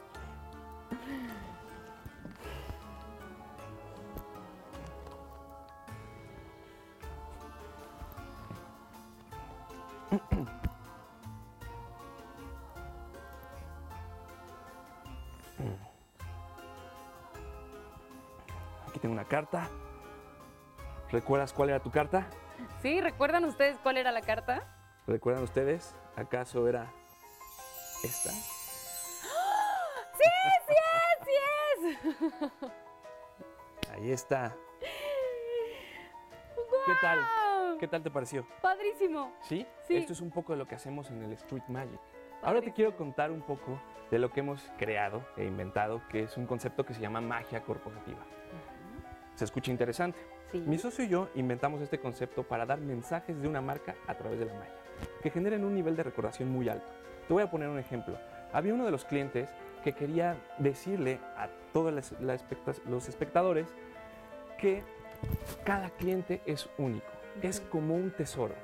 ¿Recuerdas 21.18 21.52
cuál 21.52 21.70
era 21.70 21.80
tu 21.80 21.90
carta? 21.90 22.28
¿Sí? 22.80 23.00
¿Recuerdan 23.00 23.44
ustedes 23.44 23.76
cuál 23.82 23.96
era 23.96 24.12
la 24.12 24.20
carta? 24.20 24.62
¿Recuerdan 25.04 25.42
ustedes? 25.42 25.96
¿Acaso 26.14 26.68
era 26.68 26.92
esta? 28.04 28.30
¡Sí, 30.16 30.28
sí 30.68 30.70
es, 30.70 31.24
sí 31.24 31.32
es! 31.90 31.98
Ahí 33.90 34.12
está. 34.12 34.54
¿Qué 36.86 36.92
tal? 37.00 37.18
¿Qué 37.80 37.88
tal 37.88 38.04
te 38.04 38.12
pareció? 38.12 38.46
Padrísimo. 38.62 39.32
¿Sí? 39.40 39.66
Sí. 39.88 39.96
Esto 39.96 40.12
es 40.12 40.20
un 40.20 40.30
poco 40.30 40.52
de 40.52 40.58
lo 40.60 40.68
que 40.68 40.76
hacemos 40.76 41.10
en 41.10 41.20
el 41.24 41.32
Street 41.32 41.64
Magic. 41.66 41.98
Ahora 42.44 42.62
te 42.62 42.72
quiero 42.72 42.96
contar 42.96 43.32
un 43.32 43.42
poco 43.42 43.80
de 44.12 44.20
lo 44.20 44.30
que 44.30 44.38
hemos 44.38 44.62
creado 44.78 45.26
e 45.36 45.44
inventado, 45.44 46.00
que 46.10 46.22
es 46.22 46.36
un 46.36 46.46
concepto 46.46 46.86
que 46.86 46.94
se 46.94 47.00
llama 47.00 47.20
magia 47.20 47.64
corporativa. 47.64 48.24
Se 49.34 49.44
escucha 49.44 49.72
interesante. 49.72 50.37
Sí. 50.52 50.62
Mi 50.66 50.78
socio 50.78 51.04
y 51.04 51.08
yo 51.08 51.28
inventamos 51.34 51.82
este 51.82 51.98
concepto 51.98 52.42
para 52.42 52.64
dar 52.64 52.80
mensajes 52.80 53.40
de 53.40 53.48
una 53.48 53.60
marca 53.60 53.96
a 54.06 54.14
través 54.14 54.38
de 54.38 54.46
la 54.46 54.54
magia, 54.54 54.74
que 55.22 55.30
generen 55.30 55.64
un 55.64 55.74
nivel 55.74 55.94
de 55.94 56.02
recordación 56.02 56.48
muy 56.50 56.68
alto. 56.68 56.86
Te 57.26 57.34
voy 57.34 57.42
a 57.42 57.50
poner 57.50 57.68
un 57.68 57.78
ejemplo. 57.78 58.16
Había 58.52 58.72
uno 58.72 58.86
de 58.86 58.90
los 58.90 59.04
clientes 59.04 59.50
que 59.84 59.92
quería 59.92 60.36
decirle 60.58 61.20
a 61.36 61.48
todos 61.72 62.12
los 62.86 63.08
espectadores 63.08 63.68
que 64.58 64.82
cada 65.64 65.90
cliente 65.90 66.40
es 66.46 66.68
único, 66.78 67.06
es 67.42 67.60
como 67.60 67.94
un 67.94 68.10
tesoro. 68.10 68.54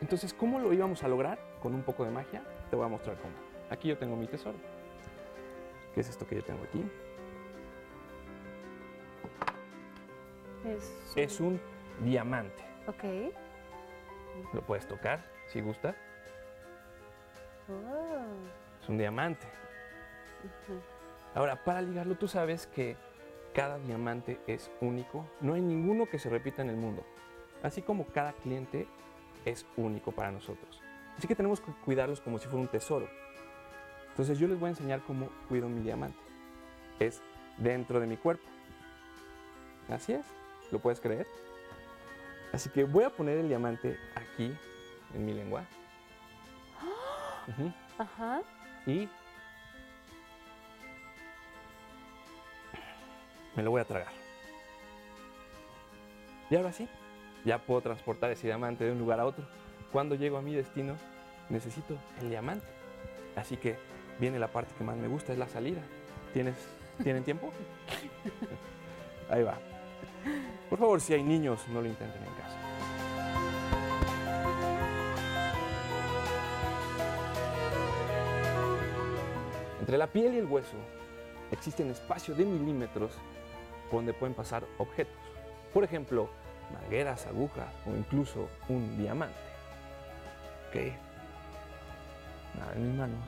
Entonces, 0.00 0.32
¿cómo 0.32 0.60
lo 0.60 0.72
íbamos 0.72 1.02
a 1.02 1.08
lograr? 1.08 1.38
Con 1.60 1.74
un 1.74 1.82
poco 1.82 2.04
de 2.04 2.10
magia, 2.10 2.42
te 2.70 2.76
voy 2.76 2.84
a 2.84 2.88
mostrar 2.88 3.16
cómo. 3.16 3.34
Aquí 3.70 3.88
yo 3.88 3.98
tengo 3.98 4.14
mi 4.14 4.26
tesoro. 4.26 4.56
¿Qué 5.94 6.00
es 6.00 6.08
esto 6.08 6.26
que 6.26 6.36
yo 6.36 6.44
tengo 6.44 6.62
aquí? 6.62 6.84
Es, 10.64 10.92
Es 11.16 11.40
un 11.40 11.60
diamante. 12.00 12.62
Ok. 12.86 13.04
Lo 14.52 14.62
puedes 14.62 14.86
tocar 14.86 15.24
si 15.48 15.60
gustas. 15.60 15.94
Oh. 17.68 18.82
Es 18.82 18.88
un 18.88 18.98
diamante. 18.98 19.46
Ahora, 21.34 21.62
para 21.64 21.82
ligarlo, 21.82 22.16
tú 22.16 22.28
sabes 22.28 22.66
que 22.66 22.96
cada 23.54 23.78
diamante 23.78 24.40
es 24.46 24.70
único. 24.80 25.26
No 25.40 25.54
hay 25.54 25.62
ninguno 25.62 26.06
que 26.06 26.18
se 26.18 26.28
repita 26.28 26.62
en 26.62 26.70
el 26.70 26.76
mundo. 26.76 27.04
Así 27.62 27.82
como 27.82 28.06
cada 28.06 28.32
cliente 28.32 28.86
es 29.44 29.66
único 29.76 30.12
para 30.12 30.30
nosotros. 30.30 30.80
Así 31.16 31.28
que 31.28 31.34
tenemos 31.34 31.60
que 31.60 31.72
cuidarlos 31.84 32.20
como 32.20 32.38
si 32.38 32.46
fuera 32.46 32.60
un 32.60 32.68
tesoro. 32.68 33.08
Entonces 34.10 34.38
yo 34.38 34.48
les 34.48 34.58
voy 34.58 34.68
a 34.68 34.70
enseñar 34.70 35.00
cómo 35.02 35.28
cuido 35.48 35.68
mi 35.68 35.80
diamante. 35.80 36.18
Es 36.98 37.22
dentro 37.58 38.00
de 38.00 38.06
mi 38.06 38.16
cuerpo. 38.16 38.44
Así 39.88 40.12
es. 40.12 40.26
¿Lo 40.70 40.78
puedes 40.78 41.00
creer? 41.00 41.26
Así 42.52 42.70
que 42.70 42.84
voy 42.84 43.04
a 43.04 43.10
poner 43.10 43.38
el 43.38 43.48
diamante 43.48 43.98
aquí 44.14 44.54
en 45.14 45.26
mi 45.26 45.32
lengua. 45.32 45.64
Ajá. 47.98 48.42
y 48.86 49.08
me 53.56 53.62
lo 53.62 53.70
voy 53.70 53.80
a 53.80 53.84
tragar. 53.84 54.12
Y 56.50 56.56
ahora 56.56 56.72
sí, 56.72 56.88
ya 57.44 57.58
puedo 57.58 57.80
transportar 57.80 58.30
ese 58.30 58.46
diamante 58.46 58.84
de 58.84 58.92
un 58.92 58.98
lugar 58.98 59.20
a 59.20 59.26
otro. 59.26 59.44
Cuando 59.92 60.14
llego 60.14 60.38
a 60.38 60.42
mi 60.42 60.54
destino, 60.54 60.96
necesito 61.48 61.96
el 62.20 62.30
diamante. 62.30 62.66
Así 63.36 63.56
que 63.56 63.76
viene 64.18 64.38
la 64.38 64.48
parte 64.48 64.74
que 64.76 64.84
más 64.84 64.96
me 64.96 65.08
gusta, 65.08 65.32
es 65.32 65.38
la 65.38 65.48
salida. 65.48 65.80
¿Tienes, 66.32 66.56
¿Tienen 67.02 67.24
tiempo? 67.24 67.52
Ahí 69.30 69.42
va. 69.42 69.58
Por 70.68 70.78
favor, 70.78 71.00
si 71.00 71.14
hay 71.14 71.22
niños, 71.22 71.66
no 71.68 71.80
lo 71.80 71.88
intenten 71.88 72.22
en 72.22 72.34
casa. 72.34 72.58
Entre 79.80 79.98
la 79.98 80.06
piel 80.06 80.34
y 80.34 80.38
el 80.38 80.46
hueso 80.46 80.76
existen 81.50 81.90
espacios 81.90 82.38
de 82.38 82.44
milímetros 82.44 83.12
donde 83.92 84.12
pueden 84.14 84.34
pasar 84.34 84.64
objetos. 84.78 85.14
Por 85.72 85.84
ejemplo, 85.84 86.28
mangueras, 86.72 87.26
agujas 87.26 87.68
o 87.86 87.90
incluso 87.90 88.48
un 88.68 88.96
diamante. 88.96 89.36
Ok. 90.68 90.76
Nada 92.58 92.72
en 92.74 92.88
mis 92.88 92.98
manos. 92.98 93.20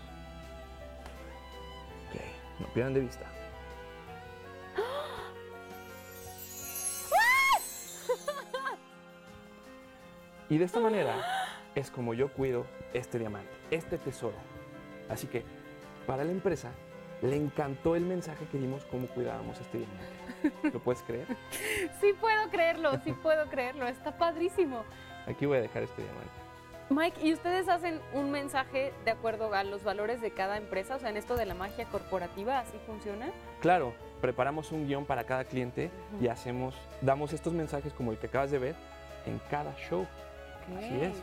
Ok. 2.08 2.20
No 2.60 2.66
pierdan 2.72 2.94
de 2.94 3.00
vista. 3.00 3.35
Y 10.48 10.58
de 10.58 10.64
esta 10.64 10.80
manera 10.80 11.14
es 11.74 11.90
como 11.90 12.14
yo 12.14 12.32
cuido 12.32 12.66
este 12.92 13.18
diamante, 13.18 13.50
este 13.70 13.98
tesoro. 13.98 14.36
Así 15.08 15.26
que 15.26 15.44
para 16.06 16.24
la 16.24 16.30
empresa 16.30 16.70
le 17.22 17.36
encantó 17.36 17.96
el 17.96 18.04
mensaje 18.04 18.46
que 18.50 18.58
dimos 18.58 18.84
cómo 18.86 19.06
cuidábamos 19.08 19.60
este 19.60 19.78
diamante. 19.78 20.70
¿Lo 20.72 20.80
puedes 20.80 21.02
creer? 21.02 21.26
Sí 22.00 22.12
puedo 22.20 22.48
creerlo, 22.50 22.92
sí 23.04 23.12
puedo 23.12 23.46
creerlo. 23.48 23.86
Está 23.86 24.16
padrísimo. 24.16 24.84
Aquí 25.26 25.46
voy 25.46 25.58
a 25.58 25.62
dejar 25.62 25.82
este 25.82 26.02
diamante. 26.02 26.30
Mike, 26.88 27.26
¿y 27.26 27.32
ustedes 27.32 27.68
hacen 27.68 28.00
un 28.12 28.30
mensaje 28.30 28.92
de 29.04 29.10
acuerdo 29.10 29.52
a 29.52 29.64
los 29.64 29.82
valores 29.82 30.20
de 30.20 30.30
cada 30.30 30.56
empresa? 30.56 30.94
O 30.94 30.98
sea, 31.00 31.10
en 31.10 31.16
esto 31.16 31.34
de 31.34 31.44
la 31.44 31.54
magia 31.54 31.84
corporativa, 31.86 32.60
¿así 32.60 32.78
funciona? 32.86 33.30
Claro, 33.60 33.92
preparamos 34.20 34.70
un 34.70 34.86
guion 34.86 35.04
para 35.04 35.24
cada 35.24 35.44
cliente 35.44 35.90
y 36.20 36.28
hacemos, 36.28 36.76
damos 37.00 37.32
estos 37.32 37.52
mensajes 37.52 37.92
como 37.92 38.12
el 38.12 38.18
que 38.18 38.28
acabas 38.28 38.52
de 38.52 38.58
ver 38.60 38.76
en 39.26 39.40
cada 39.50 39.74
show. 39.76 40.06
Así 40.76 41.00
es. 41.00 41.22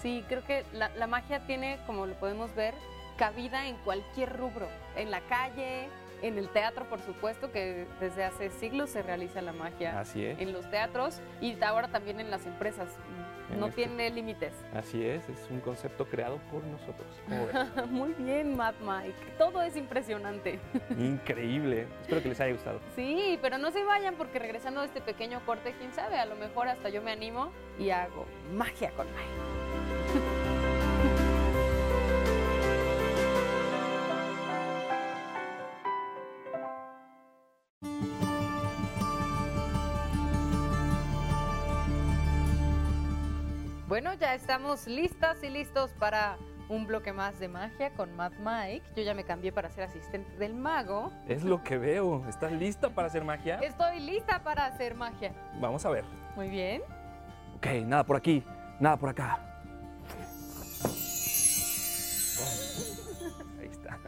Sí, 0.00 0.24
creo 0.28 0.44
que 0.44 0.64
la, 0.72 0.88
la 0.90 1.06
magia 1.06 1.40
tiene, 1.46 1.78
como 1.86 2.06
lo 2.06 2.14
podemos 2.14 2.54
ver, 2.54 2.74
cabida 3.16 3.68
en 3.68 3.76
cualquier 3.78 4.36
rubro. 4.36 4.68
En 4.96 5.10
la 5.10 5.20
calle, 5.22 5.88
en 6.22 6.38
el 6.38 6.48
teatro, 6.48 6.88
por 6.88 7.00
supuesto, 7.00 7.52
que 7.52 7.86
desde 8.00 8.24
hace 8.24 8.50
siglos 8.50 8.90
se 8.90 9.02
realiza 9.02 9.42
la 9.42 9.52
magia. 9.52 9.98
Así 10.00 10.24
es. 10.24 10.38
En 10.40 10.52
los 10.52 10.68
teatros 10.70 11.20
y 11.40 11.60
ahora 11.62 11.88
también 11.88 12.20
en 12.20 12.30
las 12.30 12.46
empresas. 12.46 12.88
No 13.58 13.66
este- 13.66 13.86
tiene 13.86 14.10
límites. 14.10 14.52
Así 14.74 15.04
es, 15.04 15.28
es 15.28 15.50
un 15.50 15.60
concepto 15.60 16.06
creado 16.06 16.38
por 16.50 16.62
nosotros. 16.64 17.06
Muy 17.90 18.12
bien, 18.14 18.56
Matt 18.56 18.76
Mike. 18.80 19.34
Todo 19.38 19.62
es 19.62 19.76
impresionante. 19.76 20.58
Increíble. 20.98 21.86
Espero 22.02 22.22
que 22.22 22.28
les 22.28 22.40
haya 22.40 22.52
gustado. 22.52 22.80
Sí, 22.96 23.38
pero 23.42 23.58
no 23.58 23.70
se 23.70 23.84
vayan 23.84 24.14
porque 24.14 24.38
regresando 24.38 24.80
a 24.80 24.84
este 24.84 25.00
pequeño 25.00 25.40
corte, 25.44 25.74
quién 25.78 25.92
sabe, 25.92 26.18
a 26.18 26.26
lo 26.26 26.36
mejor 26.36 26.68
hasta 26.68 26.88
yo 26.88 27.02
me 27.02 27.12
animo 27.12 27.50
y 27.78 27.90
hago 27.90 28.26
magia 28.54 28.90
con 28.92 29.06
Mike. 29.06 29.51
Bueno, 43.92 44.14
ya 44.14 44.34
estamos 44.34 44.86
listas 44.86 45.42
y 45.42 45.50
listos 45.50 45.92
para 45.98 46.38
un 46.70 46.86
bloque 46.86 47.12
más 47.12 47.38
de 47.38 47.46
magia 47.48 47.90
con 47.90 48.16
Matt 48.16 48.32
Mike. 48.38 48.86
Yo 48.96 49.02
ya 49.02 49.12
me 49.12 49.22
cambié 49.22 49.52
para 49.52 49.68
ser 49.68 49.84
asistente 49.84 50.34
del 50.38 50.54
mago. 50.54 51.12
Es 51.28 51.44
lo 51.44 51.62
que 51.62 51.76
veo. 51.76 52.26
¿Estás 52.26 52.52
lista 52.52 52.88
para 52.88 53.08
hacer 53.08 53.22
magia? 53.22 53.58
Estoy 53.58 54.00
lista 54.00 54.42
para 54.42 54.64
hacer 54.64 54.94
magia. 54.94 55.34
Vamos 55.60 55.84
a 55.84 55.90
ver. 55.90 56.06
Muy 56.36 56.48
bien. 56.48 56.80
Ok, 57.56 57.66
nada 57.84 58.02
por 58.02 58.16
aquí, 58.16 58.42
nada 58.80 58.96
por 58.96 59.10
acá. 59.10 59.34
Ahí 63.60 63.68
está. 63.70 63.98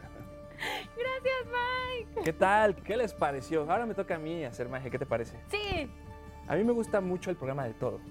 Gracias, 0.97 1.45
Mike. 1.45 2.21
¿Qué 2.23 2.33
tal? 2.33 2.75
¿Qué 2.75 2.97
les 2.97 3.13
pareció? 3.13 3.69
Ahora 3.71 3.85
me 3.85 3.93
toca 3.93 4.15
a 4.15 4.17
mí 4.17 4.45
hacer 4.45 4.67
magia. 4.67 4.89
¿Qué 4.89 4.97
te 4.97 5.05
parece? 5.05 5.39
Sí. 5.51 5.91
A 6.47 6.55
mí 6.55 6.63
me 6.63 6.71
gusta 6.71 7.01
mucho 7.01 7.29
el 7.29 7.35
programa 7.35 7.65
de 7.65 7.75
todo. 7.75 8.01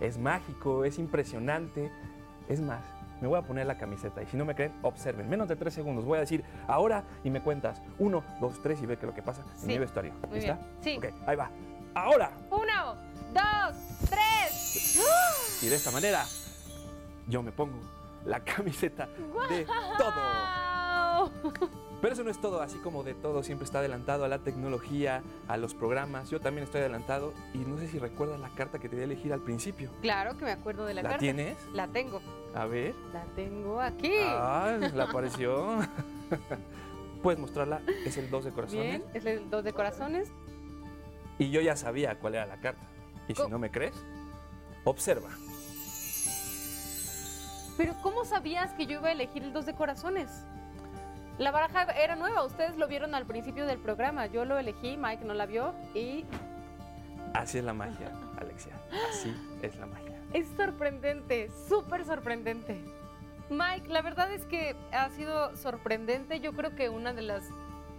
Es 0.00 0.18
mágico, 0.18 0.84
es 0.84 0.98
impresionante. 0.98 1.90
Es 2.48 2.60
más, 2.60 2.82
me 3.20 3.28
voy 3.28 3.38
a 3.38 3.42
poner 3.42 3.66
la 3.66 3.76
camiseta 3.78 4.22
y 4.22 4.26
si 4.26 4.36
no 4.36 4.44
me 4.44 4.54
creen, 4.54 4.72
observen. 4.82 5.28
Menos 5.28 5.48
de 5.48 5.56
tres 5.56 5.74
segundos. 5.74 6.04
Voy 6.04 6.18
a 6.18 6.20
decir 6.20 6.44
ahora 6.68 7.04
y 7.24 7.30
me 7.30 7.40
cuentas 7.42 7.80
uno, 7.98 8.22
dos, 8.40 8.60
tres 8.62 8.80
y 8.82 8.86
ve 8.86 8.96
qué 8.96 9.06
es 9.06 9.08
lo 9.08 9.14
que 9.14 9.22
pasa 9.22 9.42
en 9.54 9.58
Sí, 9.60 9.66
mi 9.66 9.78
vestuario. 9.78 10.12
Muy 10.28 10.40
bien. 10.40 10.58
Sí. 10.80 10.96
Ok, 10.98 11.06
ahí 11.26 11.36
va. 11.36 11.50
ahora. 11.94 12.30
Uno, 12.50 12.94
dos, 13.32 13.76
tres. 14.10 15.00
Y 15.62 15.68
de 15.68 15.76
esta 15.76 15.90
manera 15.90 16.24
yo 17.26 17.42
me 17.42 17.52
pongo 17.52 17.78
la 18.24 18.40
camiseta 18.40 19.08
de 19.48 19.66
todo. 19.98 21.30
Pero 22.06 22.14
eso 22.14 22.22
no 22.22 22.30
es 22.30 22.38
todo, 22.38 22.62
así 22.62 22.78
como 22.78 23.02
de 23.02 23.14
todo 23.14 23.42
siempre 23.42 23.64
está 23.64 23.80
adelantado 23.80 24.24
a 24.24 24.28
la 24.28 24.38
tecnología, 24.38 25.24
a 25.48 25.56
los 25.56 25.74
programas. 25.74 26.30
Yo 26.30 26.40
también 26.40 26.62
estoy 26.62 26.82
adelantado 26.82 27.34
y 27.52 27.58
no 27.58 27.78
sé 27.78 27.88
si 27.88 27.98
recuerdas 27.98 28.38
la 28.38 28.48
carta 28.50 28.78
que 28.78 28.88
te 28.88 28.94
di 28.94 29.02
a 29.02 29.06
elegir 29.06 29.32
al 29.32 29.40
principio. 29.40 29.90
Claro 30.02 30.38
que 30.38 30.44
me 30.44 30.52
acuerdo 30.52 30.86
de 30.86 30.94
la, 30.94 31.02
¿La 31.02 31.08
carta. 31.08 31.20
tienes? 31.20 31.58
La 31.74 31.88
tengo. 31.88 32.20
A 32.54 32.64
ver. 32.66 32.94
La 33.12 33.24
tengo 33.34 33.80
aquí. 33.80 34.12
Ah, 34.20 34.78
la 34.94 35.02
apareció. 35.02 35.78
Puedes 37.24 37.40
mostrarla, 37.40 37.82
es 38.04 38.16
el 38.16 38.30
2 38.30 38.44
de 38.44 38.52
corazones. 38.52 38.86
Bien, 38.86 39.04
es 39.12 39.26
el 39.26 39.50
dos 39.50 39.64
de 39.64 39.72
corazones. 39.72 40.30
Y 41.40 41.50
yo 41.50 41.60
ya 41.60 41.74
sabía 41.74 42.20
cuál 42.20 42.36
era 42.36 42.46
la 42.46 42.60
carta. 42.60 42.86
Y 43.26 43.34
si 43.34 43.48
no 43.48 43.58
me 43.58 43.72
crees, 43.72 43.96
observa. 44.84 45.30
Pero 47.76 47.94
¿cómo 48.00 48.24
sabías 48.24 48.74
que 48.74 48.86
yo 48.86 49.00
iba 49.00 49.08
a 49.08 49.12
elegir 49.12 49.42
el 49.42 49.52
dos 49.52 49.66
de 49.66 49.74
corazones? 49.74 50.30
La 51.38 51.50
baraja 51.50 51.82
era 51.92 52.16
nueva, 52.16 52.44
ustedes 52.44 52.76
lo 52.76 52.88
vieron 52.88 53.14
al 53.14 53.26
principio 53.26 53.66
del 53.66 53.78
programa. 53.78 54.26
Yo 54.26 54.44
lo 54.44 54.58
elegí, 54.58 54.96
Mike 54.96 55.24
no 55.24 55.34
la 55.34 55.46
vio 55.46 55.74
y 55.94 56.24
Así 57.34 57.58
es 57.58 57.64
la 57.64 57.74
magia, 57.74 58.10
Alexia. 58.40 58.72
Así 59.10 59.36
es 59.60 59.76
la 59.76 59.86
magia. 59.86 60.18
es 60.32 60.46
sorprendente, 60.56 61.50
súper 61.68 62.04
sorprendente. 62.06 62.80
Mike, 63.50 63.88
la 63.88 64.00
verdad 64.00 64.32
es 64.32 64.44
que 64.46 64.74
ha 64.92 65.10
sido 65.10 65.54
sorprendente. 65.56 66.40
Yo 66.40 66.52
creo 66.54 66.74
que 66.74 66.88
una 66.88 67.12
de 67.12 67.22
las, 67.22 67.42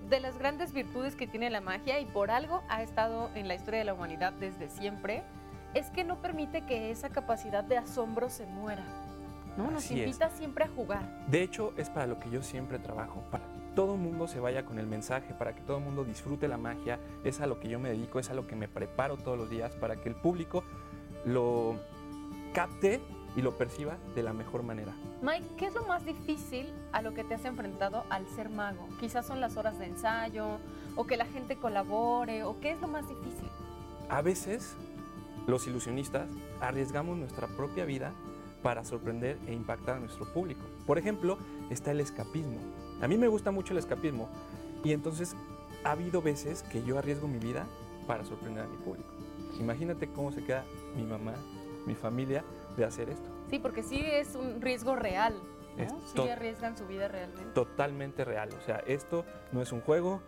de 0.10 0.20
las 0.20 0.38
grandes 0.40 0.74
virtudes 0.74 1.16
que 1.16 1.28
tiene 1.28 1.50
la 1.52 1.62
magia 1.62 2.00
y 2.00 2.06
por 2.06 2.32
algo 2.32 2.64
ha 2.70 2.82
estado 2.82 3.30
en 3.36 3.48
la 3.48 3.54
historia 3.54 3.80
de 3.80 3.86
la 3.86 3.94
humanidad 3.94 4.34
desde 4.34 4.70
siempre 4.70 5.24
es 5.76 5.90
que 5.92 6.04
no 6.04 6.20
permite 6.22 6.66
que 6.66 6.90
esa 6.90 7.10
capacidad 7.10 7.64
de 7.64 7.78
asombro 7.78 8.30
se 8.30 8.46
muera. 8.48 8.84
¿No? 9.58 9.72
Nos 9.72 9.84
Así 9.84 10.00
es. 10.00 10.08
invita 10.08 10.30
siempre 10.30 10.66
a 10.66 10.68
jugar. 10.68 11.26
De 11.28 11.42
hecho, 11.42 11.74
es 11.78 11.90
para 11.90 12.08
lo 12.08 12.20
que 12.20 12.30
yo 12.30 12.42
siempre 12.42 12.80
trabajo, 12.80 13.24
para 13.32 13.46
que 13.46 13.58
todo 13.76 13.96
el 13.96 14.00
mundo 14.00 14.28
se 14.28 14.40
vaya 14.40 14.66
con 14.66 14.80
el 14.80 14.88
mensaje, 14.88 15.34
para 15.34 15.54
que 15.54 15.62
todo 15.62 15.78
el 15.78 15.84
mundo 15.84 16.04
disfrute 16.04 16.48
la 16.48 16.58
magia, 16.58 17.00
es 17.24 17.42
a 17.42 17.48
lo 17.48 17.60
que 17.60 17.70
yo 17.70 17.80
me 17.80 17.90
dedico, 17.90 18.20
es 18.20 18.30
a 18.30 18.34
lo 18.34 18.48
que 18.48 18.56
me 18.56 18.68
preparo 18.68 19.18
todos 19.18 19.38
los 19.38 19.50
días, 19.50 19.76
para 19.76 19.98
que 19.98 20.10
el 20.10 20.16
público 20.16 20.64
lo 21.26 21.76
capte 22.54 23.02
y 23.36 23.42
lo 23.42 23.56
perciba 23.56 23.98
de 24.16 24.24
la 24.24 24.34
mejor 24.34 24.64
manera. 24.64 24.94
Mike, 25.22 25.46
¿qué 25.58 25.68
es 25.68 25.76
lo 25.76 25.86
más 25.86 26.06
difícil 26.06 26.74
a 26.92 27.02
lo 27.02 27.14
que 27.14 27.24
te 27.24 27.36
has 27.36 27.46
enfrentado 27.46 28.04
al 28.10 28.28
ser 28.30 28.50
mago? 28.50 28.88
Quizás 29.00 29.28
son 29.28 29.42
las 29.42 29.58
horas 29.58 29.78
de 29.78 29.86
ensayo, 29.86 30.58
o 30.96 31.06
que 31.06 31.18
la 31.18 31.26
gente 31.26 31.56
colabore, 31.56 32.44
o 32.44 32.60
qué 32.60 32.72
es 32.72 32.82
lo 32.82 32.88
más 32.88 33.08
difícil. 33.08 33.48
A 34.10 34.22
veces, 34.22 34.76
los 35.46 35.68
ilusionistas 35.68 36.28
arriesgamos 36.62 37.18
nuestra 37.18 37.48
propia 37.48 37.86
vida 37.86 38.12
para 38.62 38.84
sorprender 38.84 39.38
e 39.48 39.54
impactar 39.54 39.98
a 39.98 40.00
nuestro 40.00 40.26
público. 40.34 40.62
Por 40.86 40.98
ejemplo, 40.98 41.38
está 41.70 41.92
el 41.92 42.00
escapismo. 42.00 42.60
A 43.02 43.08
mí 43.08 43.18
me 43.18 43.28
gusta 43.28 43.52
mucho 43.52 43.74
el 43.74 43.80
escapismo 43.80 44.30
y 44.84 44.94
entonces 44.94 45.36
ha 45.84 45.92
habido 45.92 46.22
veces 46.22 46.64
que 46.64 46.84
yo 46.84 46.98
arriesgo 46.98 47.28
mi 47.28 47.40
vida 47.40 47.66
para 48.08 48.24
sorprender 48.26 48.64
a 48.64 48.68
mi 48.68 48.78
público. 48.78 49.10
Imagínate 49.60 50.08
cómo 50.08 50.32
se 50.32 50.44
queda 50.44 50.66
mi 50.96 51.04
mamá, 51.04 51.34
mi 51.86 51.96
familia 51.96 52.44
de 52.76 52.86
hacer 52.86 53.10
esto. 53.10 53.30
Sí, 53.50 53.60
porque 53.60 53.84
sí 53.84 54.02
es 54.04 54.36
un 54.36 54.62
riesgo 54.62 54.96
real. 54.96 55.36
¿no? 55.78 56.02
Sí 56.14 56.30
arriesgan 56.30 56.78
su 56.78 56.88
vida 56.88 57.08
realmente. 57.08 57.52
Totalmente 57.54 58.26
real. 58.26 58.50
O 58.60 58.62
sea, 58.66 58.78
esto 58.88 59.26
no 59.52 59.62
es 59.62 59.72
un 59.72 59.82
juego, 59.82 60.22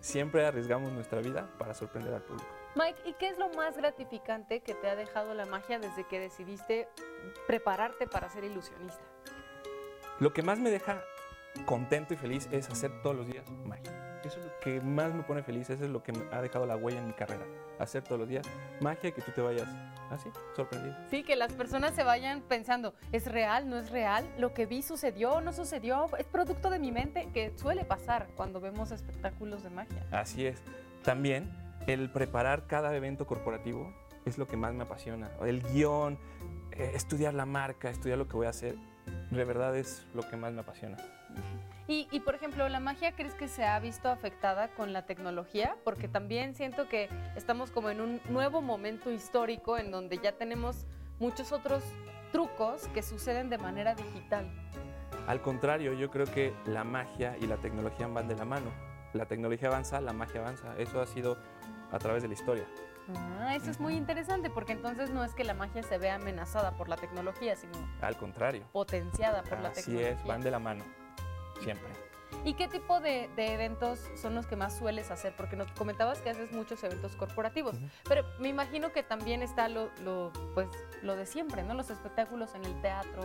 siempre 0.00 0.44
arriesgamos 0.44 0.92
nuestra 0.92 1.20
vida 1.20 1.48
para 1.58 1.74
sorprender 1.74 2.14
al 2.14 2.22
público. 2.22 2.48
Mike, 2.76 3.00
¿y 3.06 3.14
qué 3.14 3.28
es 3.28 3.38
lo 3.38 3.48
más 3.48 3.74
gratificante 3.74 4.60
que 4.60 4.74
te 4.74 4.90
ha 4.90 4.96
dejado 4.96 5.32
la 5.32 5.46
magia 5.46 5.78
desde 5.78 6.04
que 6.04 6.20
decidiste 6.20 6.86
prepararte 7.46 8.06
para 8.06 8.28
ser 8.28 8.44
ilusionista? 8.44 9.02
Lo 10.20 10.34
que 10.34 10.42
más 10.42 10.58
me 10.58 10.68
deja 10.68 11.02
contento 11.64 12.12
y 12.12 12.18
feliz 12.18 12.46
es 12.52 12.68
hacer 12.68 13.00
todos 13.00 13.16
los 13.16 13.26
días 13.26 13.50
magia. 13.64 14.20
Eso 14.22 14.40
es 14.40 14.44
lo 14.44 14.58
que 14.60 14.82
más 14.82 15.14
me 15.14 15.22
pone 15.22 15.42
feliz, 15.42 15.70
eso 15.70 15.84
es 15.84 15.90
lo 15.90 16.02
que 16.02 16.12
me 16.12 16.26
ha 16.30 16.42
dejado 16.42 16.66
la 16.66 16.76
huella 16.76 16.98
en 16.98 17.06
mi 17.06 17.14
carrera. 17.14 17.46
Hacer 17.78 18.02
todos 18.02 18.18
los 18.18 18.28
días 18.28 18.46
magia 18.80 19.08
y 19.08 19.12
que 19.12 19.22
tú 19.22 19.32
te 19.32 19.40
vayas 19.40 19.68
así, 20.10 20.28
sorprendido. 20.54 20.94
Sí, 21.08 21.22
que 21.22 21.34
las 21.34 21.54
personas 21.54 21.94
se 21.94 22.04
vayan 22.04 22.42
pensando, 22.42 22.92
¿es 23.10 23.24
real? 23.24 23.70
¿No 23.70 23.78
es 23.78 23.88
real? 23.88 24.30
¿Lo 24.36 24.52
que 24.52 24.66
vi 24.66 24.82
sucedió 24.82 25.32
o 25.32 25.40
no 25.40 25.54
sucedió? 25.54 26.10
¿Es 26.18 26.26
producto 26.26 26.68
de 26.68 26.78
mi 26.78 26.92
mente? 26.92 27.30
Que 27.32 27.56
suele 27.56 27.86
pasar 27.86 28.26
cuando 28.36 28.60
vemos 28.60 28.90
espectáculos 28.90 29.62
de 29.62 29.70
magia. 29.70 30.06
Así 30.10 30.44
es. 30.44 30.60
También 31.02 31.65
el 31.86 32.10
preparar 32.10 32.66
cada 32.66 32.94
evento 32.94 33.26
corporativo 33.26 33.92
es 34.24 34.38
lo 34.38 34.46
que 34.46 34.56
más 34.56 34.74
me 34.74 34.82
apasiona. 34.82 35.30
El 35.44 35.62
guion, 35.62 36.18
eh, 36.72 36.92
estudiar 36.94 37.34
la 37.34 37.46
marca, 37.46 37.90
estudiar 37.90 38.18
lo 38.18 38.26
que 38.26 38.36
voy 38.36 38.46
a 38.46 38.50
hacer, 38.50 38.76
de 39.30 39.44
verdad 39.44 39.76
es 39.76 40.04
lo 40.14 40.28
que 40.28 40.36
más 40.36 40.52
me 40.52 40.60
apasiona. 40.60 40.96
Y, 41.88 42.08
y, 42.10 42.20
por 42.20 42.34
ejemplo, 42.34 42.68
¿la 42.68 42.80
magia 42.80 43.12
crees 43.12 43.34
que 43.34 43.46
se 43.46 43.64
ha 43.64 43.78
visto 43.78 44.08
afectada 44.08 44.68
con 44.74 44.92
la 44.92 45.06
tecnología? 45.06 45.76
Porque 45.84 46.08
también 46.08 46.54
siento 46.56 46.88
que 46.88 47.08
estamos 47.36 47.70
como 47.70 47.90
en 47.90 48.00
un 48.00 48.20
nuevo 48.28 48.60
momento 48.60 49.12
histórico 49.12 49.78
en 49.78 49.92
donde 49.92 50.18
ya 50.18 50.32
tenemos 50.32 50.84
muchos 51.20 51.52
otros 51.52 51.84
trucos 52.32 52.88
que 52.88 53.02
suceden 53.02 53.48
de 53.48 53.58
manera 53.58 53.94
digital. 53.94 54.50
Al 55.28 55.40
contrario, 55.40 55.92
yo 55.92 56.10
creo 56.10 56.26
que 56.26 56.52
la 56.66 56.82
magia 56.82 57.36
y 57.40 57.46
la 57.46 57.56
tecnología 57.56 58.08
van 58.08 58.26
de 58.26 58.34
la 58.34 58.44
mano. 58.44 58.70
La 59.12 59.26
tecnología 59.26 59.68
avanza, 59.68 60.00
la 60.00 60.12
magia 60.12 60.40
avanza. 60.40 60.76
Eso 60.78 61.00
ha 61.00 61.06
sido 61.06 61.38
a 61.92 61.98
través 61.98 62.22
de 62.22 62.28
la 62.28 62.34
historia. 62.34 62.64
Ah, 63.14 63.54
eso 63.54 63.70
es 63.70 63.78
muy 63.78 63.94
interesante 63.94 64.50
porque 64.50 64.72
entonces 64.72 65.10
no 65.10 65.22
es 65.24 65.32
que 65.32 65.44
la 65.44 65.54
magia 65.54 65.82
se 65.84 65.96
vea 65.96 66.16
amenazada 66.16 66.72
por 66.72 66.88
la 66.88 66.96
tecnología, 66.96 67.54
sino 67.54 67.72
Al 68.00 68.16
contrario. 68.16 68.64
potenciada 68.72 69.42
por 69.44 69.60
la 69.60 69.68
Así 69.68 69.82
tecnología. 69.82 70.10
es, 70.10 70.24
van 70.26 70.40
de 70.42 70.50
la 70.50 70.58
mano. 70.58 70.84
Siempre. 71.62 71.88
¿Y 72.44 72.54
qué 72.54 72.66
tipo 72.68 73.00
de, 73.00 73.30
de 73.36 73.54
eventos 73.54 74.00
son 74.20 74.34
los 74.34 74.46
que 74.46 74.56
más 74.56 74.76
sueles 74.76 75.10
hacer? 75.12 75.34
Porque 75.36 75.54
nos 75.56 75.70
comentabas 75.72 76.20
que 76.20 76.30
haces 76.30 76.50
muchos 76.52 76.82
eventos 76.82 77.14
corporativos, 77.16 77.76
Ujú. 77.76 77.86
pero 78.08 78.24
me 78.40 78.48
imagino 78.48 78.90
que 78.92 79.02
también 79.04 79.42
está 79.42 79.68
lo, 79.68 79.90
lo, 80.02 80.32
pues, 80.54 80.68
lo 81.02 81.14
de 81.16 81.26
siempre, 81.26 81.62
¿no? 81.62 81.74
Los 81.74 81.90
espectáculos 81.90 82.54
en 82.56 82.64
el 82.64 82.80
teatro 82.82 83.22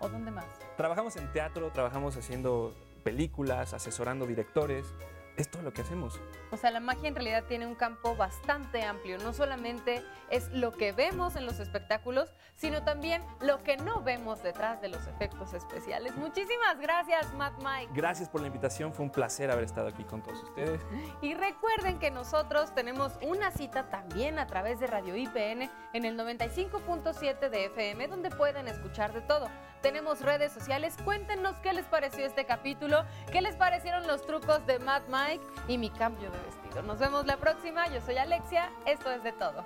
o 0.00 0.08
dónde 0.08 0.30
más. 0.32 0.46
Trabajamos 0.76 1.16
en 1.16 1.32
teatro, 1.32 1.70
trabajamos 1.70 2.16
haciendo 2.16 2.74
películas, 3.04 3.72
asesorando 3.74 4.26
directores. 4.26 4.92
Es 5.40 5.50
todo 5.50 5.62
lo 5.62 5.72
que 5.72 5.80
hacemos. 5.80 6.20
O 6.50 6.58
sea, 6.58 6.70
la 6.70 6.80
magia 6.80 7.08
en 7.08 7.14
realidad 7.14 7.44
tiene 7.48 7.66
un 7.66 7.74
campo 7.74 8.14
bastante 8.14 8.82
amplio. 8.82 9.16
No 9.16 9.32
solamente 9.32 10.04
es 10.28 10.50
lo 10.50 10.70
que 10.70 10.92
vemos 10.92 11.34
en 11.34 11.46
los 11.46 11.60
espectáculos, 11.60 12.34
sino 12.56 12.84
también 12.84 13.24
lo 13.40 13.62
que 13.62 13.78
no 13.78 14.02
vemos 14.02 14.42
detrás 14.42 14.82
de 14.82 14.88
los 14.88 15.06
efectos 15.06 15.54
especiales. 15.54 16.14
Muchísimas 16.16 16.78
gracias, 16.78 17.32
Matt 17.32 17.54
Mike. 17.56 17.90
Gracias 17.94 18.28
por 18.28 18.42
la 18.42 18.48
invitación, 18.48 18.92
fue 18.92 19.02
un 19.06 19.10
placer 19.10 19.50
haber 19.50 19.64
estado 19.64 19.88
aquí 19.88 20.04
con 20.04 20.22
todos 20.22 20.42
ustedes. 20.42 20.82
Y 21.22 21.32
recuerden 21.32 21.98
que 21.98 22.10
nosotros 22.10 22.74
tenemos 22.74 23.18
una 23.22 23.50
cita 23.50 23.88
también 23.88 24.38
a 24.38 24.46
través 24.46 24.78
de 24.78 24.88
Radio 24.88 25.16
IPN 25.16 25.70
en 25.94 26.04
el 26.04 26.18
95.7 26.18 27.48
de 27.48 27.64
FM, 27.64 28.08
donde 28.08 28.28
pueden 28.28 28.68
escuchar 28.68 29.14
de 29.14 29.22
todo. 29.22 29.48
Tenemos 29.82 30.20
redes 30.20 30.52
sociales, 30.52 30.96
cuéntenos 31.04 31.56
qué 31.60 31.72
les 31.72 31.86
pareció 31.86 32.26
este 32.26 32.44
capítulo, 32.44 33.04
qué 33.32 33.40
les 33.40 33.56
parecieron 33.56 34.06
los 34.06 34.26
trucos 34.26 34.64
de 34.66 34.78
Matt 34.78 35.04
Mike 35.08 35.44
y 35.68 35.78
mi 35.78 35.90
cambio 35.90 36.30
de 36.30 36.38
vestido. 36.38 36.82
Nos 36.82 36.98
vemos 36.98 37.26
la 37.26 37.38
próxima, 37.38 37.88
yo 37.88 38.00
soy 38.02 38.18
Alexia, 38.18 38.70
esto 38.84 39.10
es 39.10 39.22
de 39.22 39.32
todo. 39.32 39.64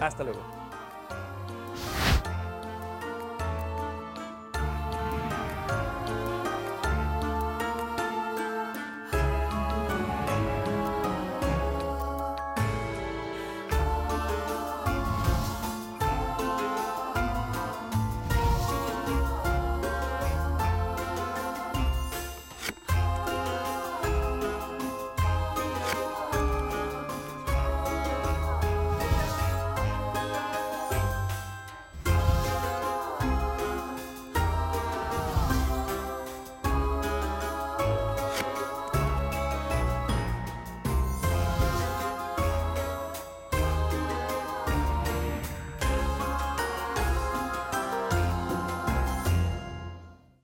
Hasta 0.00 0.24
luego. 0.24 0.40